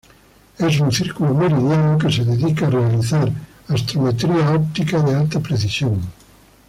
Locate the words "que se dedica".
1.99-2.65